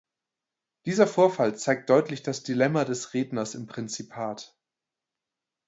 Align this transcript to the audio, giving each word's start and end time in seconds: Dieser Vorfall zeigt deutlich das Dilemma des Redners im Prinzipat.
Dieser 0.87 1.05
Vorfall 1.05 1.55
zeigt 1.59 1.91
deutlich 1.91 2.23
das 2.23 2.41
Dilemma 2.41 2.85
des 2.85 3.13
Redners 3.13 3.53
im 3.53 3.67
Prinzipat. 3.67 4.57